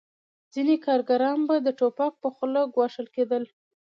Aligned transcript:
ځینې 0.53 0.75
کارګران 0.85 1.39
به 1.47 1.55
د 1.61 1.67
ټوپک 1.79 2.13
په 2.23 2.29
خوله 2.35 2.61
ګواښل 2.73 3.07
کېدل 3.15 3.43